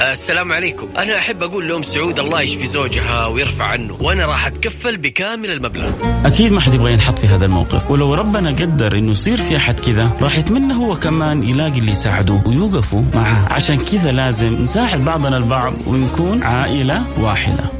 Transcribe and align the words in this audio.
السلام 0.00 0.52
عليكم. 0.52 0.88
أنا 0.98 1.16
أحب 1.16 1.42
أقول 1.42 1.68
لأم 1.68 1.82
سعود 1.82 2.18
الله 2.18 2.40
يشفي 2.40 2.66
زوجها 2.66 3.26
ويرفع 3.26 3.64
عنه 3.64 3.96
وأنا 4.00 4.26
راح 4.26 4.46
أتكفل 4.46 4.96
بكامل 4.96 5.50
المبلغ. 5.50 5.90
أكيد 6.24 6.52
ما 6.52 6.60
حد 6.60 6.74
يبغى 6.74 6.92
ينحط 6.92 7.18
في 7.18 7.26
هذا 7.26 7.46
الموقف. 7.46 7.90
ولو 7.90 8.14
ربنا 8.14 8.50
قدر 8.50 8.98
أنه 8.98 9.10
يصير 9.10 9.36
في 9.36 9.56
أحد 9.56 9.80
كذا 9.80 10.10
راح 10.22 10.38
يتمنى 10.38 10.74
هو 10.74 10.94
كمان 10.96 11.48
يلاقي 11.48 11.78
اللي 11.78 11.90
يساعده 11.90 12.42
ويوقفوا 12.46 13.02
معه. 13.14 13.52
عشان 13.52 13.78
كذا 13.78 14.12
لازم 14.12 14.62
نساعد 14.62 15.04
بعضنا 15.04 15.36
البعض 15.36 15.74
ونكون 15.86 16.42
عائلة 16.42 17.20
واحدة. 17.20 17.79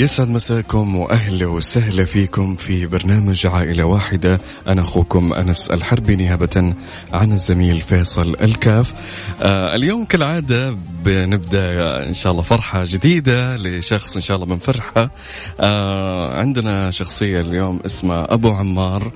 يسعد 0.00 0.28
مساكم 0.28 0.96
وأهلا 0.96 1.46
وسهلا 1.46 2.04
فيكم 2.04 2.56
في 2.56 2.86
برنامج 2.86 3.46
عائلة 3.46 3.84
واحدة. 3.84 4.38
أنا 4.68 4.82
أخوكم 4.82 5.32
أنس 5.32 5.70
الحربي 5.70 6.16
نيابه 6.16 6.74
عن 7.12 7.32
الزميل 7.32 7.80
فيصل 7.80 8.36
الكاف. 8.42 8.92
آه 9.42 9.74
اليوم 9.76 10.04
كالعادة 10.04 10.76
بنبدأ 11.04 12.06
إن 12.08 12.14
شاء 12.14 12.32
الله 12.32 12.42
فرحة 12.42 12.84
جديدة 12.84 13.56
لشخص 13.56 14.14
إن 14.16 14.22
شاء 14.22 14.36
الله 14.36 14.46
بنفرحه. 14.46 15.10
آه 15.60 16.34
عندنا 16.34 16.90
شخصية 16.90 17.40
اليوم 17.40 17.80
اسمها 17.86 18.34
أبو 18.34 18.50
عمار. 18.50 19.12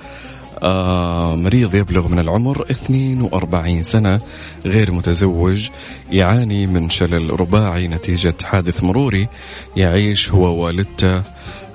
مريض 1.34 1.74
يبلغ 1.74 2.08
من 2.08 2.18
العمر 2.18 2.64
42 2.70 3.82
سنة 3.82 4.20
غير 4.66 4.92
متزوج 4.92 5.68
يعاني 6.10 6.66
من 6.66 6.88
شلل 6.88 7.40
رباعي 7.40 7.88
نتيجة 7.88 8.34
حادث 8.42 8.84
مروري 8.84 9.28
يعيش 9.76 10.30
هو 10.30 10.64
والدته 10.64 11.22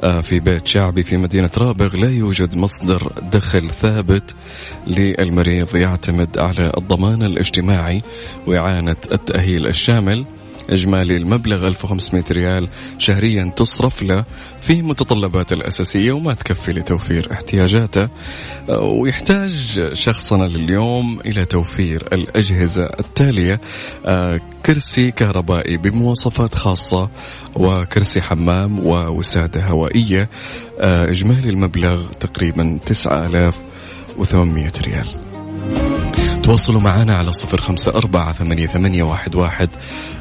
آه 0.02 0.22
في 0.22 0.40
بيت 0.40 0.67
شعبي 0.67 1.04
في 1.04 1.17
مدينة 1.17 1.50
رابغ. 1.58 1.95
لا 1.95 2.10
يوجد 2.10 2.58
مصدر 2.58 3.12
دخل 3.32 3.70
ثابت 3.70 4.36
للمريض 4.88 5.76
يعتمد 5.76 6.38
على 6.38 6.72
الضمان 6.78 7.23
الاجتماعي 7.23 8.02
وإعانة 8.48 8.95
التأهيل 9.12 9.67
الشامل. 9.67 10.26
إجمالي 10.70 11.17
المبلغ 11.17 11.67
1500 11.67 12.23
ريال 12.31 12.70
شهريا 12.98 13.53
تصرف 13.56 14.03
له 14.03 14.25
في 14.62 14.81
متطلبات 14.81 15.52
الأساسية 15.52 16.11
وما 16.11 16.34
تكفي 16.34 16.73
لتوفير 16.73 17.31
احتياجاته. 17.31 18.09
ويحتاج 18.70 19.89
شخصنا 19.94 20.44
لليوم 20.44 21.20
إلى 21.26 21.45
توفير 21.45 22.08
الأجهزة 22.14 22.86
التالية. 22.86 23.61
كرسي 24.66 25.11
كهربائي 25.11 25.77
بمواصفات 25.77 26.55
خاصة 26.55 27.10
وكرسي 27.55 28.21
حمام 28.21 28.80
ووسادة 28.88 29.65
هوائية. 29.65 30.30
إجمالي 30.80 31.49
المبلغ 31.49 32.04
تقريبا 32.20 32.80
9800 32.86 34.71
ريال. 34.82 35.29
تواصلوا 36.44 36.82
معنا 36.82 37.16
على 37.16 37.32
صفر 37.33 37.61
خمسة 37.61 37.92
أربعة 37.92 38.33
ثمانية, 38.33 38.67
ثمانية 38.67 39.04
واحد, 39.04 39.36
واحد 39.36 39.70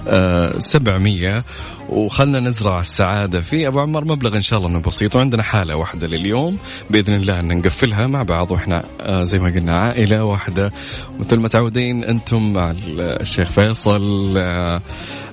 آه 0.09 0.59
سبعمية. 0.59 1.45
وخلنا 1.89 2.41
نزرع 2.41 2.81
السعادة 2.81 3.41
في 3.41 3.67
أبو 3.67 3.81
عمر 3.81 4.05
مبلغ 4.05 4.37
إن 4.37 4.43
شاء 4.43 4.59
الله 4.59 4.71
أنه 4.71 4.81
بسيط. 4.81 5.17
وعندنا 5.17 5.43
حالة 5.43 5.77
واحدة 5.77 6.07
لليوم. 6.07 6.59
بإذن 6.91 7.15
الله 7.15 7.41
أن 7.41 7.59
نقفلها 7.59 8.07
مع 8.07 8.23
بعض 8.23 8.51
وإحنا 8.51 8.83
آه 9.01 9.23
زي 9.23 9.39
ما 9.39 9.49
قلنا 9.49 9.77
عائلة 9.77 10.25
واحدة. 10.25 10.73
مثل 11.19 11.37
ما 11.37 11.49
تعودين 11.49 12.05
أنتم 12.05 12.53
مع 12.53 12.75
الشيخ 12.99 13.51
فيصل 13.51 14.35
آه 14.39 14.81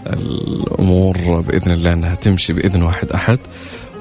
الأمور 0.07 1.41
بإذن 1.41 1.71
الله 1.71 1.93
أنها 1.93 2.15
تمشي 2.15 2.53
بإذن 2.53 2.83
واحد 2.83 3.09
أحد. 3.09 3.39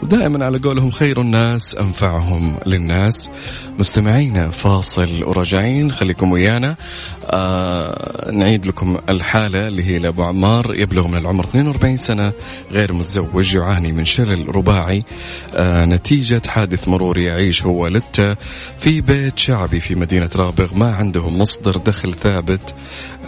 ودائما 0.05 0.45
على 0.45 0.59
قولهم 0.59 0.91
خير 0.91 1.21
الناس 1.21 1.75
أنفعهم 1.75 2.57
للناس. 2.67 3.31
مستمعينا 3.79 4.51
فاصل 4.51 5.25
وراجعين 5.25 5.93
خليكم 5.93 6.33
ويانا. 6.33 6.77
آه 7.31 8.31
نعيد 8.33 8.67
لكم 8.67 8.99
الحالة 9.09 9.69
اللي 9.69 9.85
هي 9.85 9.99
لأبو 9.99 10.23
عمار. 10.23 10.75
يبلغ 10.75 11.07
من 11.07 11.19
العمر 11.19 11.45
42 11.45 11.97
سنة 11.97 12.33
غير 12.73 12.93
متزوج 12.93 13.55
يعاني 13.55 13.93
من 13.93 14.05
شلل 14.05 14.57
رباعي. 14.57 15.03
آه 15.55 15.85
نتيجة 15.85 16.43
حادث 16.49 16.89
مروري 16.89 17.25
يعيش 17.25 17.63
هو 17.63 17.83
والدته 17.83 18.35
في 18.79 19.01
بيت 19.01 19.39
شعبي 19.39 19.81
في 19.81 19.95
مدينة 19.95 20.31
رابغ. 20.37 20.75
ما 20.75 20.95
عندهم 20.95 21.39
مصدر 21.39 21.77
دخل 21.77 22.15
ثابت. 22.15 22.75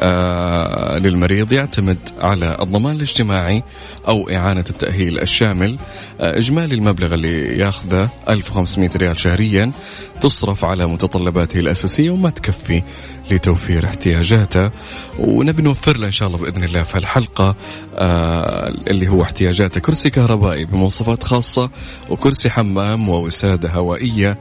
آه 0.00 0.98
للمريض 0.98 1.52
يعتمد 1.52 1.98
على 2.20 2.56
الضمان 2.60 2.96
الاجتماعي 2.96 3.62
أو 4.08 4.30
إعانة 4.30 4.64
التأهيل 4.70 5.20
الشامل. 5.20 5.78
آه 6.20 6.38
إجمالي 6.38 6.65
المبلغ 6.72 7.14
اللي 7.14 7.58
ياخذه 7.58 8.10
1500 8.28 8.90
ريال 8.96 9.18
شهريا 9.18 9.72
تصرف 10.20 10.64
على 10.64 10.86
متطلباته 10.86 11.60
الأساسية 11.60 12.10
وما 12.10 12.30
تكفي 12.30 12.82
لتوفير 13.30 13.84
احتياجاته. 13.84 14.70
ونبي 15.18 15.62
نوفر 15.62 15.96
له 15.96 16.06
إن 16.06 16.12
شاء 16.12 16.28
الله 16.28 16.38
بإذن 16.38 16.64
الله 16.64 16.82
في 16.82 16.98
الحلقة 16.98 17.56
آه 17.94 18.74
اللي 18.86 19.08
هو 19.08 19.22
احتياجاته. 19.22 19.80
كرسي 19.80 20.10
كهربائي 20.10 20.64
بمواصفات 20.64 21.22
خاصة 21.22 21.70
وكرسي 22.10 22.50
حمام 22.50 23.08
ووسادة 23.08 23.70
هوائية. 23.70 24.38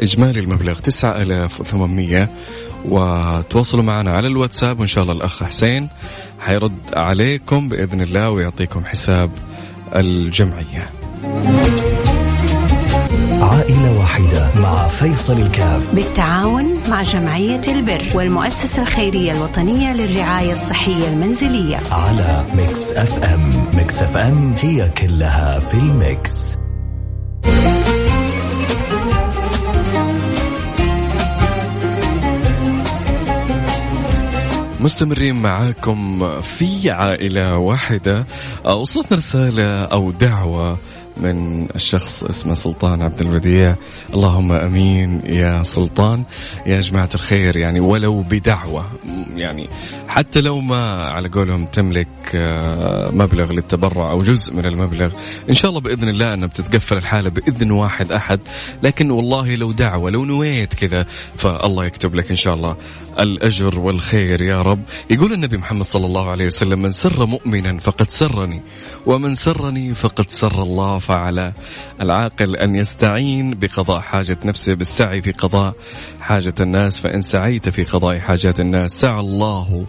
إجمالي 0.00 0.40
المبلغ 0.40 0.78
9800 0.78 2.28
وتواصلوا 2.84 3.82
معنا 3.82 4.10
على 4.10 4.28
الواتساب 4.28 4.78
وإن 4.80 4.88
شاء 4.88 5.02
الله 5.02 5.14
الأخ 5.14 5.42
حسين 5.42 5.88
حيرد 6.40 6.72
عليكم 6.94 7.68
بإذن 7.68 8.00
الله 8.00 8.30
ويعطيكم 8.30 8.84
حساب 8.84 9.30
الجمعية. 9.96 11.01
عائلة 13.42 13.98
واحدة 13.98 14.50
مع 14.56 14.88
فيصل 14.88 15.42
الكاف. 15.42 15.94
بالتعاون 15.94 16.78
مع 16.88 17.02
جمعية 17.02 17.60
البر 17.68 18.04
والمؤسسة 18.14 18.82
الخيرية 18.82 19.32
الوطنية 19.32 19.92
للرعاية 19.92 20.52
الصحية 20.52 21.08
المنزلية. 21.08 21.80
على 21.90 22.44
Mix 22.54 22.92
FM. 22.92 23.50
Mix 23.74 24.02
FM 24.02 24.54
هي 24.58 24.88
كلها 24.88 25.58
في 25.58 25.74
ال 25.74 25.90
mix. 25.90 26.56
مستمرين 34.80 35.34
معاكم 35.34 36.18
في 36.40 36.90
عائلة 36.90 37.56
واحدة. 37.56 38.26
وصلتنا 38.64 39.18
رسالة 39.18 39.84
أو 39.84 40.10
دعوة 40.10 40.78
من 41.16 41.68
الشخص 41.70 42.24
اسمه 42.24 42.54
سلطان 42.54 43.02
عبد 43.02 43.20
الوديع. 43.20 43.76
اللهم 44.14 44.52
أمين 44.52 45.22
يا 45.26 45.62
سلطان. 45.62 46.24
يا 46.66 46.80
جماعة 46.80 47.08
الخير 47.14 47.56
يعني 47.56 47.80
ولو 47.80 48.22
بدعوة 48.22 48.86
يعني 49.36 49.68
حتى 50.08 50.40
لو 50.40 50.60
ما 50.60 50.88
على 50.88 51.28
قولهم 51.28 51.66
تملك 51.66 52.08
مبلغ 53.12 53.52
للتبرع 53.52 54.10
أو 54.10 54.22
جزء 54.22 54.54
من 54.54 54.66
المبلغ 54.66 55.10
إن 55.48 55.54
شاء 55.54 55.68
الله 55.68 55.80
بإذن 55.80 56.08
الله 56.08 56.34
ان 56.34 56.46
بتتقفل 56.46 56.96
الحالة 56.96 57.30
بإذن 57.30 57.70
واحد 57.70 58.12
أحد. 58.12 58.40
لكن 58.82 59.10
والله 59.10 59.54
لو 59.54 59.72
دعوة 59.72 60.10
لو 60.10 60.24
نويت 60.24 60.74
كذا 60.74 61.06
فالله 61.36 61.84
يكتب 61.84 62.14
لك 62.14 62.30
إن 62.30 62.36
شاء 62.36 62.54
الله 62.54 62.76
الأجر 63.20 63.80
والخير 63.80 64.42
يا 64.42 64.62
رب. 64.62 64.80
يقول 65.10 65.32
النبي 65.32 65.56
محمد 65.56 65.84
صلى 65.84 66.06
الله 66.06 66.30
عليه 66.30 66.46
وسلم 66.46 66.82
من 66.82 66.90
سر 66.90 67.26
مؤمنا 67.26 67.80
فقد 67.80 68.10
سرني 68.10 68.60
ومن 69.06 69.34
سرني 69.34 69.94
فقد 69.94 70.30
سر 70.30 70.62
الله 70.62 70.98
فعلى 71.02 71.52
العاقل 72.00 72.56
أن 72.56 72.74
يستعين 72.74 73.58
بقضاء 73.58 74.00
حاجة 74.00 74.38
نفسه 74.44 74.74
بالسعي 74.74 75.22
في 75.22 75.32
قضاء 75.32 75.74
حاجة 76.20 76.54
الناس 76.60 77.00
فإن 77.00 77.22
سعيت 77.22 77.68
في 77.68 77.84
قضاء 77.84 78.18
حاجات 78.18 78.60
الناس 78.60 79.00
سعى 79.00 79.20
الله 79.20 79.86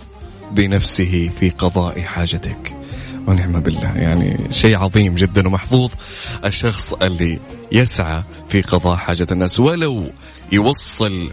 بنفسه 0.52 1.30
في 1.40 1.50
قضاء 1.50 2.02
حاجتك. 2.02 2.76
ونعم 3.28 3.60
بالله. 3.60 3.98
يعني 3.98 4.38
شيء 4.52 4.78
عظيم 4.78 5.16
جدا 5.16 5.48
ومحظوظ. 5.48 5.92
الشخص 6.46 6.94
اللي 6.94 7.40
يسعى 7.72 8.20
في 8.50 8.62
قضاء 8.62 8.96
حاجة 8.96 9.28
الناس 9.32 9.60
ولو 9.60 10.12
يوصل 10.52 11.30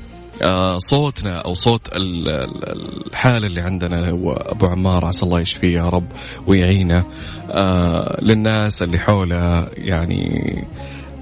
صوتنا 0.78 1.38
أو 1.38 1.54
صوت 1.54 1.88
الحالة 1.96 3.46
اللي 3.46 3.60
عندنا 3.60 4.10
هو 4.10 4.32
أبو 4.32 4.66
عمار 4.66 5.04
عسى 5.04 5.22
الله 5.22 5.40
يشفيه 5.40 5.78
يا 5.78 5.88
رب 5.88 6.06
ويعينه. 6.46 7.04
آه، 7.50 8.19
للناس 8.22 8.82
اللي 8.82 8.98
حوله 8.98 9.69
يعني 9.75 10.64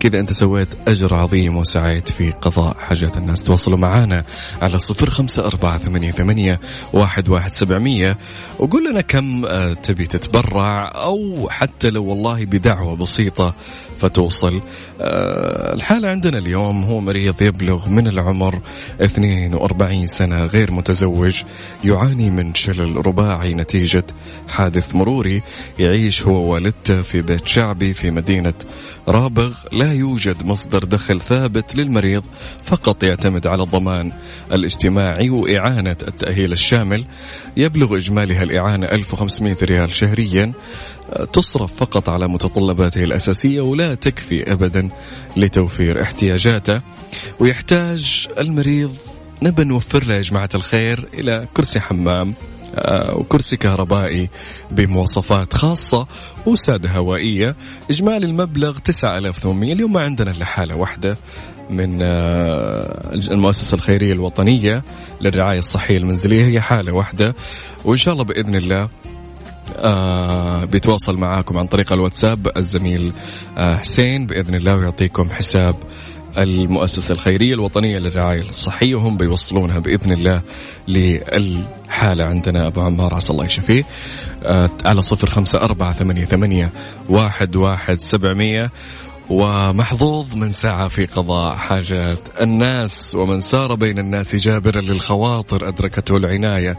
كذا 0.01 0.21
أنت 0.21 0.33
سويت 0.33 0.69
أجر 0.89 1.15
عظيم 1.15 1.57
وسعيت 1.57 2.09
في 2.09 2.31
قضاء 2.31 2.77
حاجات 2.79 3.17
الناس. 3.17 3.45
تواصلوا 3.45 3.79
معنا 3.79 4.25
على 4.63 4.79
صفر 4.79 5.11
خمسة 5.11 5.47
أربعة 5.47 5.79
ثمانية, 5.79 6.11
ثمانية 6.11 6.61
واحد, 6.93 7.29
واحد 7.29 7.53
سبعمية 7.53 8.19
وقول 8.59 8.91
لنا 8.91 9.01
كم 9.01 9.47
آه، 9.47 9.73
تبي 9.73 10.07
تتبرع 10.07 10.93
أو 10.95 11.49
حتى 11.51 11.91
لو 11.91 12.05
والله 12.05 12.45
بدعوة 12.45 12.97
بسيطة 12.97 13.55
فتوصل. 13.99 14.61
آه، 15.01 15.75
الحالة 15.75 16.09
عندنا 16.09 16.39
اليوم 16.39 16.85
هو 16.85 17.01
مريض 17.01 17.43
يبلغ 17.43 17.89
من 17.89 18.07
العمر 18.09 18.61
42 19.01 20.07
سنة 20.07 20.45
غير 20.45 20.71
متزوج 20.71 21.43
يعاني 21.85 22.31
من 22.31 22.55
شلل 22.55 23.07
رباعي 23.07 23.55
نتيجة 23.55 24.05
حادث 24.49 24.95
مروري 24.95 25.43
يعيش 25.79 26.23
هو 26.23 26.53
والدته 26.53 27.03
في 27.03 27.23
بيت 27.23 27.47
شعبي 27.49 27.95
في 27.95 28.11
مدينة 28.11 28.55
رابغ. 29.09 29.55
لا 29.73 29.88
يوجد 29.93 30.47
مصدر 30.47 30.85
دخل 30.85 31.21
ثابت 31.21 31.77
للمريض 31.77 32.25
فقط 32.63 33.03
يعتمد 33.03 33.47
على 33.47 33.63
الضمان 33.63 34.13
الاجتماعي 34.53 35.31
وإعانة 35.31 35.97
التأهيل 36.09 36.53
الشامل. 36.53 37.05
يبلغ 37.57 37.97
إجمالها 37.97 38.43
الإعانة 38.43 38.87
1500 38.87 39.57
ريال 39.63 39.95
شهريا. 39.95 40.53
تصرف 41.33 41.73
فقط 41.77 42.09
على 42.09 42.29
متطلباته 42.29 43.05
الأساسية 43.05 43.61
ولا 43.61 43.95
تكفي 43.95 44.53
أبدا 44.53 44.89
لتوفير 45.37 46.03
احتياجاته. 46.03 46.81
ويحتاج 47.41 48.29
المريض 48.39 48.97
نبى 49.43 49.65
نوفر 49.65 50.05
له 50.05 50.15
يا 50.15 50.21
جماعة 50.21 50.49
الخير 50.55 51.09
إلى 51.15 51.49
كرسي 51.55 51.81
حمام. 51.81 52.35
وكرسي 53.15 53.57
كهربائي 53.57 54.29
بمواصفات 54.71 55.55
خاصة 55.55 56.07
وسادة 56.47 56.91
هوائية. 56.91 57.57
إجمالي 57.91 58.27
المبلغ 58.27 58.79
9800 58.79 59.73
اليوم 59.73 59.93
ما 59.93 60.01
عندنا 60.01 60.31
إلا 60.31 60.45
حالة 60.45 60.77
واحدة 60.77 61.17
من 61.71 61.99
آه، 62.03 63.15
المؤسسة 63.15 63.75
الخيرية 63.75 64.13
الوطنية 64.13 64.83
للرعاية 65.21 65.59
الصحية 65.59 65.97
المنزلية. 65.99 66.47
هي 66.47 66.61
حالة 66.61 66.93
واحدة 66.93 67.35
وإن 67.85 67.97
شاء 67.97 68.15
الله 68.15 68.25
بإذن 68.25 68.55
الله 68.55 68.89
آه 69.77 70.65
بيتواصل 70.65 71.17
معاكم 71.17 71.59
عن 71.59 71.67
طريق 71.67 71.93
الواتساب 71.93 72.49
الزميل 72.57 73.13
آه 73.59 73.77
حسين. 73.77 74.27
بإذن 74.27 74.55
الله 74.55 74.77
ويعطيكم 74.77 75.31
حساب 75.31 75.75
المؤسسة 76.39 77.13
الخيرية 77.13 77.55
الوطنية 77.55 77.99
للرعاية 77.99 78.49
الصحية 78.49 78.95
وهم 78.95 79.17
بيوصلونها 79.17 79.79
بإذن 79.79 80.13
الله 80.13 80.43
للحالة 80.89 82.25
عندنا. 82.25 82.67
أبو 82.67 82.81
عمار 82.81 83.15
عسى 83.15 83.33
الله 83.33 83.45
يشفيه. 83.45 83.85
آه 84.43 84.71
على 84.85 85.03
صفر 85.03 85.31
خمسة 85.31 85.59
أربعة 85.59 85.93
ثمانية, 85.93 86.25
ثمانية 86.25 86.71
واحد, 87.09 87.57
واحد 87.57 88.01
سبعمية. 88.01 88.71
ومحظوظ 89.31 90.37
من 90.37 90.51
سعى 90.51 90.89
في 90.89 91.07
قضاء 91.07 91.57
حاجات 91.57 92.19
الناس 92.41 93.15
ومن 93.15 93.41
سار 93.41 93.75
بين 93.75 93.99
الناس 93.99 94.37
جابرا 94.37 94.81
للخواطر 94.81 95.69
أدركته 95.69 96.17
العناية 96.17 96.79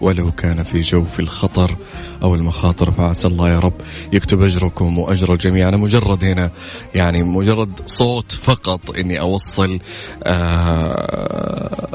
ولو 0.00 0.32
كان 0.32 0.62
في 0.62 0.80
جوف 0.80 1.20
الخطر 1.20 1.76
أو 2.22 2.34
المخاطر 2.34 2.90
فعسى 2.90 3.28
الله 3.28 3.50
يا 3.50 3.58
رب 3.58 3.72
يكتب 4.12 4.42
أجركم 4.42 4.98
وأجر 4.98 5.32
الجميع. 5.32 5.68
أنا 5.68 5.76
مجرد 5.76 6.24
هنا 6.24 6.50
يعني 6.94 7.22
مجرد 7.22 7.80
صوت 7.86 8.32
فقط 8.32 8.96
إني 8.96 9.20
أوصل 9.20 9.80
آه 10.22 11.88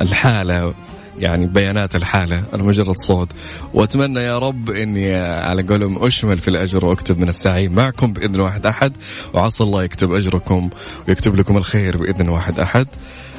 الحالة 0.00 0.74
يعني 1.18 1.46
بيانات 1.46 1.96
الحالة. 1.96 2.44
أنا 2.54 2.62
مجرد 2.62 2.96
صوت. 2.96 3.28
وأتمنى 3.74 4.20
يا 4.20 4.38
رب 4.38 4.70
إني 4.70 5.16
على 5.16 5.62
قولهم 5.62 6.04
أشمل 6.04 6.38
في 6.38 6.48
الأجر 6.48 6.84
وأكتب 6.84 7.18
من 7.18 7.28
السعي 7.28 7.68
معكم 7.68 8.12
بإذن 8.12 8.40
واحد 8.40 8.66
أحد. 8.66 8.92
وعسى 9.34 9.64
الله 9.64 9.84
يكتب 9.84 10.12
أجركم 10.12 10.70
ويكتب 11.08 11.36
لكم 11.36 11.56
الخير 11.56 11.96
بإذن 11.96 12.28
واحد 12.28 12.60
أحد. 12.60 12.86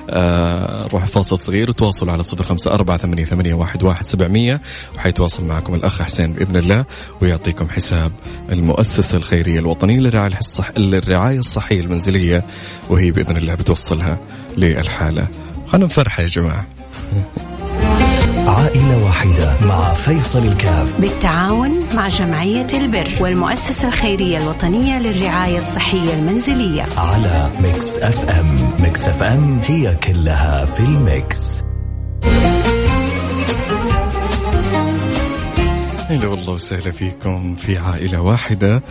آه 0.09 0.83
نروح 0.83 1.05
فاصل 1.05 1.39
صغير 1.39 1.69
وتواصلوا 1.69 2.13
على 2.13 2.23
صفر 2.23 2.43
خمسة 2.43 2.73
أربعة 2.73 2.97
ثمانية, 2.97 3.25
ثمانية 3.25 3.53
واحد, 3.53 3.83
واحد 3.83 4.05
سبعمية 4.05 4.61
وحيتواصل 4.95 5.43
معكم 5.43 5.73
الأخ 5.75 6.01
حسين 6.01 6.33
بإذن 6.33 6.55
الله 6.55 6.85
ويعطيكم 7.21 7.69
حساب 7.69 8.11
المؤسسة 8.51 9.17
الخيرية 9.17 9.59
الوطنية 9.59 9.99
للرعاية, 9.99 10.39
الصح... 10.39 10.71
للرعاية 10.77 11.39
الصحية 11.39 11.81
المنزلية 11.81 12.43
وهي 12.89 13.11
بإذن 13.11 13.37
الله 13.37 13.55
بتوصلها 13.55 14.17
للحالة. 14.57 15.27
خلنا 15.67 15.85
نفرح 15.85 16.19
يا 16.19 16.27
جماعة. 16.27 16.65
عائلة 18.47 19.05
واحدة 19.05 19.53
مع 19.61 19.93
فيصل 19.93 20.47
الكاف. 20.47 21.01
بالتعاون 21.01 21.83
مع 21.95 22.07
جمعية 22.07 22.67
البر 22.73 23.09
والمؤسسة 23.19 23.87
الخيرية 23.87 24.37
الوطنية 24.37 24.99
للرعاية 24.99 25.57
الصحية 25.57 26.13
المنزلية. 26.13 26.85
على 26.97 27.51
Mix 27.59 27.97
FM. 27.99 28.55
Mix 28.79 29.07
FM 29.07 29.59
هي 29.63 29.95
كلها 29.95 30.65
في 30.65 30.79
ال 30.79 30.96
mix. 30.96 31.61
هلا 36.09 36.27
والله 36.27 36.53
وسهلا 36.53 36.91
فيكم 36.91 37.55
في 37.55 37.77
عائلة 37.77 38.21
واحدة. 38.21 38.83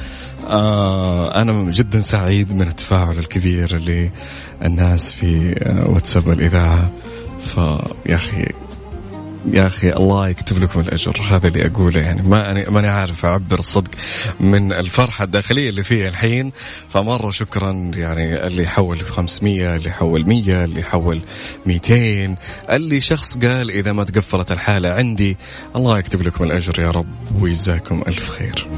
آه 0.48 1.40
أنا 1.42 1.70
جدا 1.70 2.00
سعيد 2.00 2.52
من 2.52 2.68
التفاعل 2.68 3.18
الكبير 3.18 3.76
اللي 3.76 4.10
الناس 4.64 5.12
في 5.12 5.54
آه 5.58 5.90
واتساب 5.90 6.28
الإذاعة. 6.28 6.90
فيا 7.40 8.14
أخي 8.14 8.46
يا 9.52 9.66
أخي 9.66 9.92
الله 9.92 10.28
يكتب 10.28 10.62
لكم 10.62 10.80
الأجر. 10.80 11.20
هذا 11.30 11.48
اللي 11.48 11.66
أقوله 11.66 12.00
يعني. 12.00 12.22
ما 12.22 12.50
أنا 12.50 12.70
ماني 12.70 12.88
عارف 12.88 13.24
أعبر 13.24 13.58
الصدق 13.58 13.90
من 14.40 14.72
الفرحة 14.72 15.24
الداخلية 15.24 15.70
اللي 15.70 15.82
فيها 15.82 16.08
الحين. 16.08 16.52
فمرة 16.88 17.30
شكرا 17.30 17.90
يعني 17.94 18.46
اللي 18.46 18.62
يحول 18.62 18.96
في 18.96 19.12
500 19.12 19.76
اللي 19.76 19.88
يحول 19.88 20.26
100 20.26 20.64
اللي 20.64 20.80
يحول 20.80 21.22
200 21.66 22.36
اللي 22.70 23.00
شخص 23.00 23.38
قال 23.38 23.70
إذا 23.70 23.92
ما 23.92 24.04
تقفلت 24.04 24.52
الحالة 24.52 24.88
عندي 24.88 25.36
الله 25.76 25.98
يكتب 25.98 26.22
لكم 26.22 26.44
الأجر 26.44 26.80
يا 26.80 26.90
رب 26.90 27.06
ويجزاكم 27.40 28.02
ألف 28.08 28.30
خير. 28.30 28.68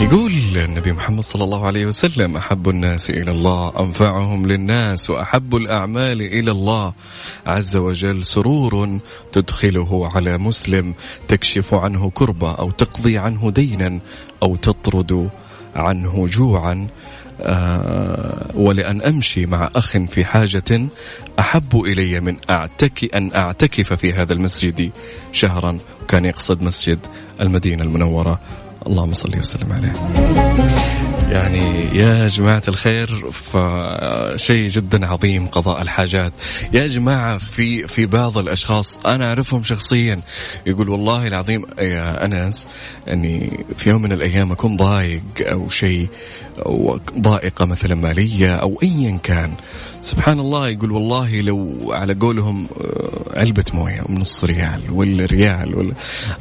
يقول 0.00 0.37
النبي 0.56 0.92
محمد 0.92 1.22
صلى 1.22 1.44
الله 1.44 1.66
عليه 1.66 1.86
وسلم. 1.86 2.36
أحب 2.36 2.68
الناس 2.68 3.10
إلى 3.10 3.30
الله 3.30 3.80
أنفعهم 3.80 4.46
للناس 4.46 5.10
وأحب 5.10 5.56
الأعمال 5.56 6.22
إلى 6.22 6.50
الله. 6.50 6.94
عز 7.46 7.76
وجل 7.76 8.24
سرور 8.24 8.98
تدخله 9.32 10.10
على 10.14 10.38
مسلم 10.38 10.94
تكشف 11.28 11.74
عنه 11.74 12.10
كربة 12.10 12.54
أو 12.54 12.70
تقضي 12.70 13.18
عنه 13.18 13.50
دينا 13.50 14.00
أو 14.42 14.56
تطرد 14.56 15.30
عنه 15.76 16.26
جوعا. 16.26 16.86
آه 17.40 18.50
ولأن 18.54 19.02
أمشي 19.02 19.46
مع 19.46 19.70
أخ 19.76 19.96
في 19.96 20.24
حاجة 20.24 20.88
أحب 21.38 21.80
إلي 21.80 22.20
من 22.20 22.36
أعتك 22.50 23.14
أن 23.14 23.34
أعتكف 23.34 23.92
في 23.92 24.12
هذا 24.12 24.32
المسجد 24.32 24.90
شهرا. 25.32 25.78
وكان 26.02 26.24
يقصد 26.24 26.62
مسجد 26.62 26.98
المدينة 27.40 27.82
المنورة. 27.82 28.40
اللهم 28.88 29.14
صل 29.14 29.38
وسلم 29.38 29.72
عليه. 29.72 29.92
يعني 31.30 31.96
يا 31.98 32.28
جماعة 32.28 32.62
الخير 32.68 33.30
فشيء 33.32 34.68
جدا 34.68 35.06
عظيم 35.06 35.46
قضاء 35.46 35.82
الحاجات. 35.82 36.32
يا 36.72 36.86
جماعة 36.86 37.38
في 37.38 37.86
في 37.86 38.06
بعض 38.06 38.38
الأشخاص 38.38 38.98
أنا 39.06 39.28
أعرفهم 39.28 39.62
شخصيا 39.62 40.20
يقول 40.66 40.88
والله 40.88 41.26
العظيم 41.26 41.64
يا 41.78 42.24
أنس 42.24 42.68
أني 43.08 43.64
في 43.76 43.90
يوم 43.90 44.02
من 44.02 44.12
الأيام 44.12 44.52
أكون 44.52 44.76
ضايق 44.76 45.22
أو 45.40 45.68
شيء 45.68 46.08
ضائقة 47.18 47.66
مثلا 47.66 47.94
مالية 47.94 48.56
أو 48.56 48.78
أيا 48.82 49.18
كان. 49.22 49.54
سبحان 50.02 50.38
الله 50.40 50.68
يقول 50.68 50.92
والله 50.92 51.40
لو 51.40 51.76
على 51.92 52.14
قولهم 52.14 52.68
آه، 52.80 53.38
علبة 53.38 53.64
موية 53.74 54.04
من 54.08 54.20
نص 54.20 54.44
ريال 54.44 54.90
ولا 54.90 55.26
ريال 55.26 55.74
ولا 55.74 55.94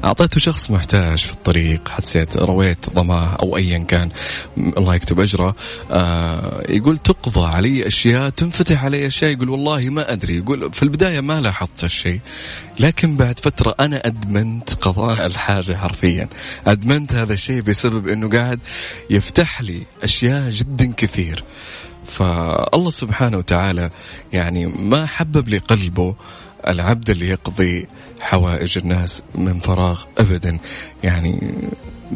أعطيته 0.03 0.39
شخص 0.39 0.71
محتاج 0.71 1.17
في 1.17 1.33
الطريق 1.33 1.89
حسيت 1.89 2.37
رويت 2.37 2.89
ضماه 2.89 3.35
أو 3.35 3.57
أيا 3.57 3.77
كان 3.77 4.09
الله 4.57 4.95
يكتب 4.95 5.19
أجره. 5.19 5.55
آه 5.91 6.63
يقول 6.69 6.97
تقضى 6.97 7.45
علي 7.45 7.87
أشياء 7.87 8.29
تنفتح 8.29 8.83
علي 8.83 9.07
أشياء 9.07 9.31
يقول 9.31 9.49
والله 9.49 9.89
ما 9.89 10.11
أدري. 10.11 10.37
يقول 10.37 10.73
في 10.73 10.83
البداية 10.83 11.19
ما 11.19 11.41
لاحظت 11.41 11.83
الشيء 11.83 12.19
لكن 12.79 13.17
بعد 13.17 13.39
فترة 13.39 13.75
أنا 13.79 14.07
أدمنت 14.07 14.73
قضاء 14.73 15.25
الحاجة 15.25 15.73
حرفيا. 15.77 16.29
أدمنت 16.67 17.15
هذا 17.15 17.33
الشيء 17.33 17.61
بسبب 17.61 18.07
أنه 18.07 18.29
قاعد 18.29 18.59
يفتح 19.09 19.61
لي 19.61 19.81
أشياء 20.03 20.49
جدا 20.49 20.93
كثير. 20.97 21.43
فالله 22.17 22.91
سبحانه 22.91 23.37
وتعالى 23.37 23.89
يعني 24.33 24.65
ما 24.65 25.05
حبب 25.05 25.49
لقلبه 25.49 26.15
العبد 26.67 27.09
اللي 27.09 27.29
يقضي 27.29 27.87
حوائج 28.19 28.77
الناس 28.77 29.21
من 29.35 29.59
فراغ 29.59 30.03
ابدا. 30.17 30.59
يعني 31.03 31.53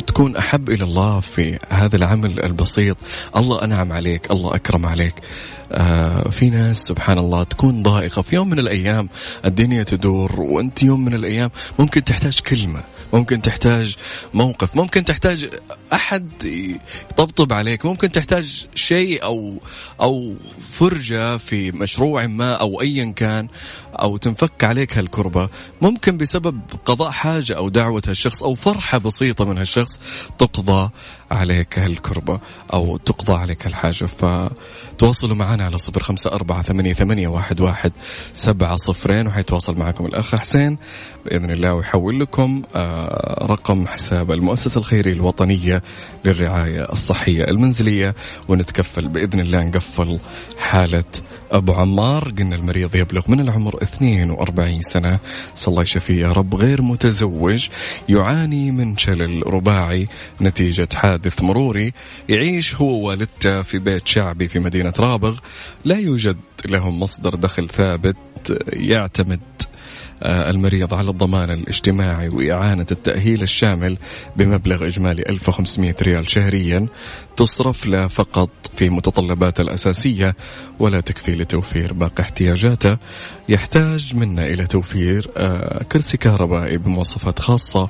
تكون 0.07 0.35
أحب 0.35 0.69
إلى 0.69 0.83
الله 0.83 1.19
في 1.19 1.59
هذا 1.69 1.95
العمل 1.95 2.43
البسيط. 2.43 2.97
الله 3.37 3.63
أنعم 3.63 3.91
عليك 3.91 4.31
الله 4.31 4.55
أكرم 4.55 4.85
عليك. 4.85 5.15
في 6.31 6.49
ناس 6.49 6.83
سبحان 6.83 7.17
الله 7.17 7.43
تكون 7.43 7.83
ضائقة 7.83 8.21
في 8.21 8.35
يوم 8.35 8.49
من 8.49 8.59
الأيام 8.59 9.09
الدنيا 9.45 9.83
تدور 9.83 10.41
وأنت 10.41 10.83
يوم 10.83 11.05
من 11.05 11.13
الأيام 11.13 11.51
ممكن 11.79 12.03
تحتاج 12.03 12.39
كلمة 12.39 12.83
ممكن 13.13 13.41
تحتاج 13.41 13.95
موقف 14.33 14.75
ممكن 14.75 15.03
تحتاج 15.03 15.49
أحد 15.93 16.27
يطبطب 17.11 17.53
عليك 17.53 17.85
ممكن 17.85 18.11
تحتاج 18.11 18.67
شيء 18.75 19.23
أو 19.23 19.61
أو 20.01 20.35
فرجة 20.71 21.37
في 21.37 21.71
مشروع 21.71 22.27
ما 22.27 22.53
أو 22.53 22.81
ايا 22.81 23.11
كان 23.11 23.47
أو 23.93 24.17
تنفك 24.17 24.63
عليك 24.63 24.97
هالكربة. 24.97 25.49
ممكن 25.81 26.17
بسبب 26.17 26.61
قضاء 26.85 27.11
حاجة 27.11 27.57
أو 27.57 27.69
دعوة 27.69 28.01
هالشخص 28.07 28.43
أو 28.43 28.55
فرحة 28.55 28.97
بسيطة 28.97 29.45
من 29.45 29.57
هالشخص 29.57 29.99
تقضى 30.37 30.89
عليك 31.31 31.79
هالكربة 31.79 32.39
أو 32.73 32.97
تقضى 32.97 33.33
عليك 33.33 33.67
الحاجة 33.67 34.05
فتواصلوا 34.05 35.35
معنا 35.35 35.60
على 35.61 35.77
صفر 35.77 36.03
خمسة 36.03 36.31
أربعة 36.31 36.61
ثمانية, 36.61 36.93
ثمانية 36.93 37.27
واحد, 37.27 37.61
واحد 37.61 37.91
سبعة 38.33 38.75
صفرين 38.75 39.27
وحيتواصل 39.27 39.79
معكم 39.79 40.05
الأخ 40.05 40.35
حسين 40.35 40.77
بإذن 41.25 41.51
الله 41.51 41.73
ويحول 41.73 42.19
لكم 42.19 42.63
آه، 42.75 43.45
رقم 43.45 43.87
حساب 43.87 44.31
المؤسسة 44.31 44.79
الخيرية 44.79 45.13
الوطنية 45.13 45.83
للرعاية 46.25 46.91
الصحية 46.91 47.43
المنزلية 47.43 48.15
ونتكفل 48.47 49.07
بإذن 49.07 49.39
الله 49.39 49.63
نقفل 49.63 50.19
حالة 50.57 51.03
أبو 51.51 51.73
عمار 51.73 52.29
قلنا 52.29 52.55
المريض 52.55 52.95
يبلغ 52.95 53.21
من 53.27 53.39
العمر 53.39 53.83
42 53.83 54.81
سنة. 54.81 55.19
صلى 55.55 55.71
الله 55.71 55.81
يشفيه 55.81 56.21
يا 56.21 56.31
رب 56.31 56.55
غير 56.55 56.81
متزوج 56.81 57.67
يعاني 58.09 58.71
من 58.71 58.97
شلل 58.97 59.53
رباعي 59.53 60.07
نتيجة 60.41 60.89
حادث 60.93 61.41
مروري. 61.41 61.93
يعيش 62.29 62.75
هو 62.75 62.87
ووالدته 62.87 63.61
في 63.61 63.77
بيت 63.77 64.07
شعبي 64.07 64.47
في 64.47 64.59
مدينة 64.59 64.93
رابغ. 64.99 65.39
لا 65.85 65.97
يوجد 65.97 66.37
لهم 66.65 66.99
مصدر 66.99 67.35
دخل 67.35 67.69
ثابت 67.69 68.17
يعتمد 68.73 69.39
المريض 70.23 70.93
على 70.93 71.09
الضمان 71.09 71.51
الاجتماعي 71.51 72.29
وإعانة 72.29 72.85
التأهيل 72.91 73.43
الشامل 73.43 73.97
بمبلغ 74.35 74.87
إجمالي 74.87 75.23
1500 75.29 75.95
ريال 76.01 76.31
شهريا 76.31 76.87
تصرف 77.35 77.85
له 77.85 78.07
فقط 78.07 78.49
في 78.75 78.89
متطلبات 78.89 79.59
الأساسية 79.59 80.35
ولا 80.79 81.01
تكفي 81.01 81.31
لتوفير 81.31 81.93
باقي 81.93 82.23
احتياجاته 82.23 82.97
يحتاج 83.49 84.15
منا 84.15 84.45
إلى 84.45 84.65
توفير 84.65 85.29
آه، 85.37 85.83
كرسي 85.83 86.17
كهربائي 86.17 86.77
بمواصفات 86.77 87.39
خاصة 87.39 87.89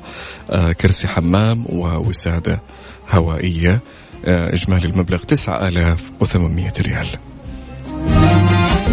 آه، 0.49 0.71
كرسي 0.71 1.07
حمام 1.07 1.65
ووسادة 1.69 2.61
هوائية 3.09 3.81
إجمالي 4.25 4.87
المبلغ 4.87 5.17
9800 5.17 6.71
ريال. 6.81 7.30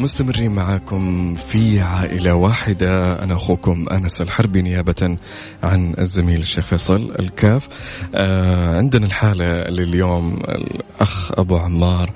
مستمرين 0.00 0.50
معاكم 0.50 1.34
في 1.34 1.80
عائلة 1.80 2.34
واحدة. 2.34 3.22
أنا 3.22 3.34
أخوكم 3.34 3.86
أنس 3.88 4.20
الحربي 4.20 4.62
نيابة 4.62 5.16
عن 5.62 5.94
الزميل 5.98 6.40
الشيخ 6.40 6.64
فيصل 6.64 7.14
الكاف. 7.18 7.68
آه 8.14 8.76
عندنا 8.76 9.06
الحالة 9.06 9.44
لليوم. 9.68 10.38
الأخ 10.48 11.32
أبو 11.38 11.56
عمار 11.56 12.12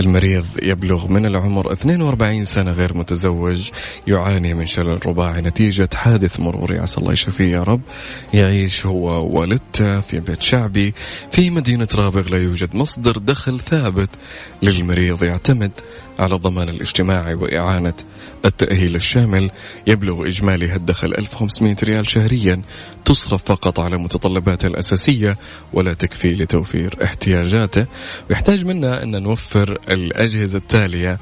المريض 0.00 0.44
يبلغ 0.62 1.08
من 1.08 1.26
العمر 1.26 1.72
42 1.72 2.44
سنة 2.44 2.70
غير 2.70 2.96
متزوج 2.96 3.70
يعاني 4.06 4.54
من 4.54 4.66
شلل 4.66 5.06
رباعي 5.06 5.42
نتيجة 5.42 5.88
حادث 5.94 6.40
مروري. 6.40 6.78
عسى 6.78 6.98
الله 6.98 7.12
يشفيه 7.12 7.52
يا 7.52 7.62
رب. 7.62 7.80
يعيش 8.34 8.86
هو 8.86 9.26
ووالدته 9.26 10.00
في 10.00 10.20
بيت 10.20 10.42
شعبي 10.42 10.94
في 11.30 11.50
مدينة 11.50 11.88
رابغ. 11.94 12.28
لا 12.28 12.38
يوجد 12.42 12.76
مصدر 12.76 13.18
دخل 13.18 13.60
ثابت 13.60 14.10
للمريض 14.62 15.22
يعتمد 15.22 15.72
على 16.18 16.34
الضمان 16.34 16.68
الاجتماعي 16.68 17.34
وإعانة 17.34 17.94
التأهيل 18.44 18.94
الشامل 18.94 19.50
يبلغ 19.86 20.26
إجمالي 20.26 20.74
الدخل 20.74 21.14
1500 21.14 21.76
ريال 21.82 22.08
شهريا 22.08 22.62
تصرف 23.04 23.42
فقط 23.44 23.80
على 23.80 23.96
متطلباته 23.96 24.66
الأساسية 24.66 25.38
ولا 25.72 25.94
تكفي 25.94 26.34
لتوفير 26.34 26.96
احتياجاته. 27.04 27.86
ويحتاج 28.30 28.64
منا 28.64 29.02
أن 29.02 29.22
نوفر 29.22 29.78
الأجهزة 29.90 30.58
التالية 30.58 31.18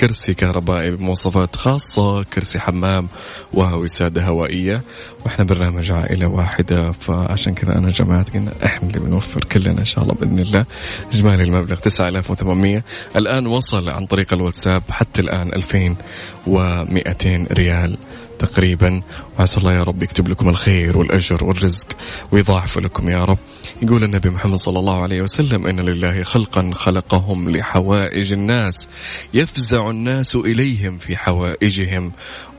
كرسي 0.00 0.34
كهربائي 0.34 0.90
بمواصفات 0.90 1.56
خاصة 1.56 2.22
كرسي 2.22 2.60
حمام 2.60 3.08
ووسادة 3.54 4.24
هوائية. 4.24 4.82
وإحنا 5.24 5.44
برنامج 5.44 5.90
عائلة 5.90 6.26
واحدة 6.26 6.92
فعشان 6.92 7.54
كذا 7.54 7.78
أنا 7.78 7.90
جماعة 7.90 8.24
قلنا 8.34 8.52
إحنا 8.64 8.88
اللي 8.88 9.00
بنوفر 9.00 9.44
كلنا 9.44 9.80
إن 9.80 9.84
شاء 9.84 10.04
الله 10.04 10.14
بإذن 10.14 10.38
الله 10.38 10.64
إجمالي 11.12 11.42
المبلغ 11.42 11.76
9800 11.76 12.82
الآن 13.16 13.46
وصل 13.46 13.88
عن 13.88 14.06
طريق 14.06 14.32
الواتساب 14.32 14.82
حتى 14.90 15.20
الآن 15.22 15.54
2200 15.54 17.46
ريال. 17.52 17.98
تقريبا. 18.38 19.02
وعسى 19.38 19.60
الله 19.60 19.72
يا 19.72 19.82
رب 19.82 20.02
يكتب 20.02 20.28
لكم 20.28 20.48
الخير 20.48 20.98
والأجر 20.98 21.44
والرزق 21.44 21.86
ويضاعف 22.32 22.78
لكم 22.78 23.08
يا 23.08 23.24
رب. 23.24 23.38
يقول 23.82 24.04
النبي 24.04 24.30
محمد 24.30 24.58
صلى 24.58 24.78
الله 24.78 25.02
عليه 25.02 25.22
وسلم 25.22 25.66
إن 25.66 25.80
لله 25.80 26.22
خلقا 26.22 26.70
خلقهم 26.74 27.56
لحوائج 27.56 28.32
الناس 28.32 28.88
يفزع 29.34 29.90
الناس 29.90 30.36
إليهم 30.36 30.98
في 30.98 31.16
حوائجهم. 31.16 32.12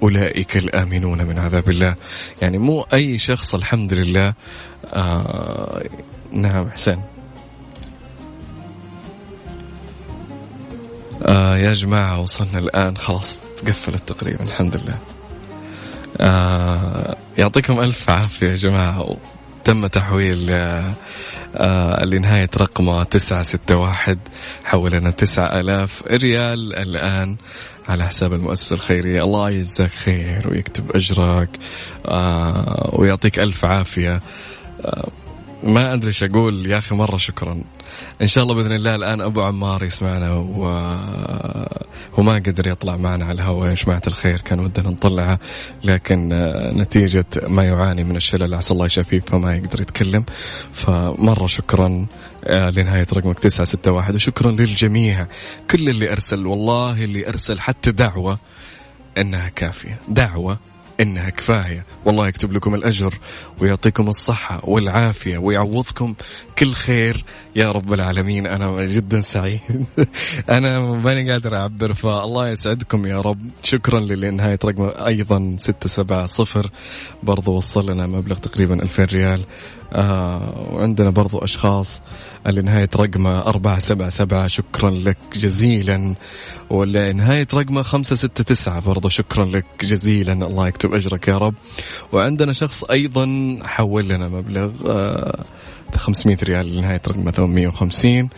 أولئك 0.04 0.58
الآمنون 0.58 1.26
من 1.26 1.40
عذاب 1.40 1.70
الله. 1.70 1.96
يعني 2.42 2.58
مو 2.58 2.82
أي 2.94 3.18
شخص 3.18 3.56
الحمد 3.56 3.94
لله. 3.94 4.34
آه 4.94 5.84
نعم 6.32 6.70
حسين 6.70 7.04
آه 11.26 11.58
يا 11.58 11.74
جماعة 11.74 12.22
وصلنا 12.22 12.60
الآن. 12.60 12.98
خلاص 12.98 13.40
تقفلت 13.58 14.10
تقريبا 14.10 14.44
الحمد 14.44 14.76
لله. 14.76 15.15
آه 16.22 17.18
يعطيكم 17.38 17.80
ألف 17.80 18.10
عافية 18.10 18.48
يا 18.48 18.56
جماعة. 18.56 19.18
تم 19.64 19.88
تحويل 19.88 20.48
آه 20.50 20.94
آه 21.56 22.06
لنهاية 22.06 22.50
رقمه 22.58 23.04
تسعة 23.04 23.44
ستة 23.44 23.78
واحد 23.78 24.20
حولنا 24.64 25.10
تسعة 25.12 25.60
ألاف 25.60 26.04
ريال 26.12 26.76
الآن 26.76 27.38
على 27.90 28.06
حساب 28.06 28.34
المؤسسة 28.34 28.74
الخيرية. 28.74 29.24
الله 29.24 29.50
يجزاك 29.50 29.92
خير 29.92 30.48
ويكتب 30.52 30.92
أجرك 30.96 31.50
آه 32.06 32.90
ويعطيك 32.94 33.40
ألف 33.40 33.66
عافية. 33.66 34.22
ما 35.64 35.94
أدري 35.94 36.08
إيش 36.08 36.24
أقول. 36.24 36.72
يا 36.72 36.78
أخي 36.78 36.96
مرة 36.96 37.18
شكرا. 37.18 37.62
إن 38.22 38.28
شاء 38.28 38.44
الله 38.44 38.56
بإذن 38.56 38.72
الله 38.72 38.96
الآن 38.96 39.22
أبو 39.22 39.42
عمار 39.42 39.84
يسمعنا 39.84 40.32
وهو 40.32 42.24
ما 42.24 42.34
قدر 42.34 42.68
يطلع 42.68 42.98
معنا 42.98 43.26
على 43.26 43.34
الهواء. 43.34 43.70
يا 43.70 43.74
جماعة 43.74 44.02
الخير 44.08 44.42
كان 44.42 44.60
ودنا 44.60 44.90
نطلعه 44.90 45.40
لكن 45.84 46.30
نتيجة 46.76 47.26
ما 47.48 47.64
يعاني 47.64 48.04
من 48.04 48.16
الشلل. 48.16 48.54
عسى 48.56 48.74
الله 48.74 48.86
يشافيه 48.86 49.20
فما 49.20 49.56
يقدر 49.56 49.82
يتكلم. 49.82 50.26
فمرة 50.74 51.48
شكرا 51.48 52.08
آه، 52.48 52.70
لنهاية 52.70 53.08
رقمك 53.14 53.40
تسعة 53.40 53.66
ستة 53.66 53.92
واحد. 53.92 54.16
وشكرا 54.16 54.52
للجميع 54.52 55.28
كل 55.72 55.90
اللي 55.90 56.12
أرسل 56.12 56.46
والله 56.46 57.04
اللي 57.04 57.28
أرسل 57.30 57.60
حتى 57.60 57.92
دعوة 57.92 58.40
إنها 59.18 59.50
كافية. 59.50 60.00
دعوة 60.08 60.60
إنها 61.00 61.30
كفاية. 61.30 61.86
والله 62.06 62.28
يكتب 62.28 62.54
لكم 62.54 62.76
الأجر 62.76 63.20
ويعطيكم 63.62 64.08
الصحة 64.08 64.62
والعافية 64.64 65.38
ويعوضكم 65.38 66.16
كل 66.58 66.74
خير. 66.74 67.26
يا 67.56 67.72
رب 67.72 67.94
العالمين 67.94 68.48
أنا 68.48 68.86
جدا 68.86 69.22
سعيد. 69.22 69.60
أنا 70.50 70.80
ماني 70.80 71.32
قادر 71.32 71.56
أعبر 71.56 71.94
فالله 71.94 72.50
يسعدكم 72.50 73.06
يا 73.06 73.22
رب. 73.22 73.50
شكرا 73.64 74.00
لنهاية 74.00 74.60
رقم 74.66 74.92
أيضا 75.08 75.56
670 75.60 76.64
برضو 77.24 77.56
وصل 77.56 77.92
لنا 77.92 78.08
مبلغ 78.08 78.38
تقريبا 78.38 78.84
2000 78.84 79.04
ريال. 79.04 79.42
آه 79.94 80.70
وعندنا 80.72 81.10
برضو 81.10 81.38
أشخاص 81.38 82.02
اللي 82.48 82.62
نهاية 82.62 82.90
رقمه 82.96 83.40
أربعة 83.40 83.80
سبعة 83.80 84.10
سبعة. 84.10 84.48
شكرا 84.48 84.90
لك 84.90 85.18
جزيلا. 85.36 86.16
واللي 86.70 87.14
نهاية 87.14 87.48
رقمه 87.54 87.82
خمسة 87.82 88.16
ستة 88.16 88.44
تسعة. 88.44 88.80
برضو 88.80 89.10
شكرا 89.10 89.46
لك 89.46 89.66
جزيلا. 89.82 90.34
الله 90.34 90.68
يكتب 90.68 90.85
يكتب 90.86 90.96
أجرك 90.96 91.28
يا 91.28 91.38
رب. 91.38 91.54
وعندنا 92.12 92.54
شخص 92.54 92.84
أيضا 92.84 93.58
حول 93.64 94.08
لنا 94.08 94.28
مبلغ 94.28 94.72
آه 94.88 95.44
500 95.98 96.38
ريال 96.44 96.76
لنهاية 96.76 97.02
رقم 97.08 97.32
850 97.32 98.30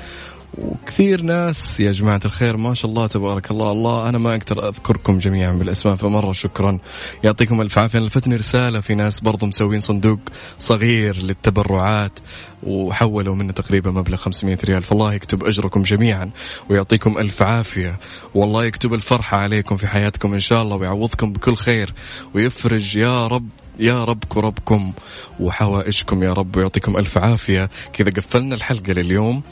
وكثير 0.58 1.22
ناس 1.22 1.80
يا 1.80 1.92
جماعة 1.92 2.22
الخير 2.26 2.58
ما 2.58 2.74
شاء 2.74 2.92
الله 2.92 3.08
تبارك 3.08 3.52
الله. 3.52 3.72
الله 3.72 4.10
أنا 4.10 4.18
ما 4.18 4.36
أقدر 4.36 4.70
أذكركم 4.70 5.20
جميعا 5.20 5.52
بالأسماء 5.52 5.96
فمرة 5.96 6.32
شكرا. 6.32 6.80
يعطيكم 7.24 7.62
ألف 7.62 7.78
عافية. 7.78 8.00
لفتني 8.00 8.36
رسالة 8.36 8.80
في 8.80 8.96
ناس 8.96 9.20
برضو 9.20 9.46
مسوين 9.46 9.80
صندوق 9.80 10.20
صغير 10.60 11.18
للتبرعات 11.18 12.20
وحولوا 12.64 13.36
منه 13.36 13.54
تقريبا 13.54 13.92
مبلغ 13.92 14.18
500 14.18 14.58
ريال. 14.66 14.84
فالله 14.84 15.14
يكتب 15.14 15.44
أجركم 15.44 15.84
جميعا 15.84 16.32
ويعطيكم 16.70 17.18
ألف 17.18 17.42
عافية. 17.42 18.00
والله 18.36 18.66
يكتب 18.66 18.94
الفرحة 18.94 19.38
عليكم 19.38 19.78
في 19.78 19.88
حياتكم 19.88 20.34
إن 20.34 20.40
شاء 20.40 20.62
الله 20.62 20.76
ويعوضكم 20.76 21.34
بكل 21.34 21.56
خير. 21.56 21.94
ويفرج 22.34 22.96
يا 22.96 23.28
رب 23.28 23.50
يا 23.80 24.04
رب 24.04 24.24
كربكم 24.30 24.94
وحوائجكم 25.40 26.24
يا 26.24 26.34
رب 26.34 26.56
ويعطيكم 26.56 26.98
ألف 26.98 27.18
عافية. 27.18 27.70
كذا 27.94 28.10
قفلنا 28.10 28.56
الحلقة 28.56 28.94
لليوم. 28.94 29.44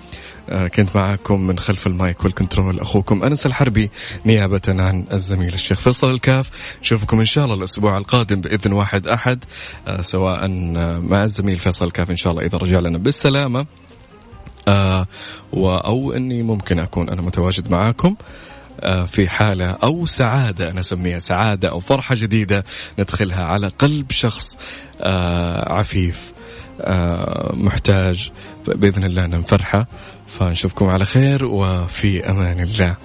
كنت 0.50 0.96
معكم 0.96 1.42
من 1.42 1.60
خلف 1.60 1.88
ال 1.88 1.97
mic 1.97 2.24
وال 2.24 2.36
control 2.36 2.80
أخوكم 2.80 3.24
أنس 3.24 3.46
الحربي 3.46 3.92
نيابة 4.26 4.62
عن 4.68 5.06
الزميل 5.14 5.54
الشيخ 5.54 5.80
فيصل 5.80 6.12
الكاف. 6.12 6.50
نشوفكم 6.82 7.20
إن 7.20 7.26
شاء 7.26 7.46
الله 7.46 7.56
الأسبوع 7.56 7.98
القادم 7.98 8.42
بإذن 8.42 8.74
واحد 8.74 9.08
أحد 9.08 9.44
آه، 9.88 10.02
سواء 10.02 10.46
آه، 10.46 11.00
مع 11.00 11.24
الزميل 11.24 11.60
فيصل 11.60 11.86
الكاف 11.86 12.12
إن 12.12 12.16
شاء 12.16 12.32
الله 12.32 12.46
إذا 12.46 12.58
رجع 12.58 12.80
لنا. 12.80 12.98
بالسلامة. 12.98 13.66
آه 14.68 15.08
أو 15.54 16.14
إني 16.14 16.44
ممكن 16.44 16.80
أكون 16.80 17.10
أنا 17.10 17.22
متواجد 17.22 17.72
معاكم 17.72 18.16
في 19.06 19.30
حالة 19.30 19.72
أو 19.72 20.06
سعادة 20.06 20.70
أنا 20.72 20.80
أسميها 20.80 21.20
سعادة 21.20 21.70
أو 21.70 21.80
فرحة 21.80 22.16
جديدة 22.16 22.66
ندخلها 23.00 23.44
على 23.44 23.68
قلب 23.68 24.12
شخص 24.12 24.58
عفيف 25.68 26.34
محتاج 27.54 28.32
بإذن 28.68 29.04
الله 29.04 29.26
نفرحه 29.26 29.88
فنشوفكم 30.40 30.86
على 30.86 31.06
خير 31.06 31.46
وفي 31.46 32.30
أمان 32.30 32.60
الله. 32.60 32.96